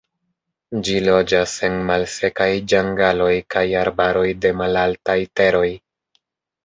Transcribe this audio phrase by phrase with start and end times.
[0.87, 5.67] Ĝi loĝas en malsekaj ĝangaloj kaj arbaroj de malaltaj teroj.